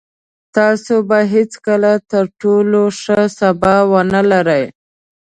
[0.55, 4.63] تاسو به هېڅکله تر ټولو ښه سبا ونلرئ.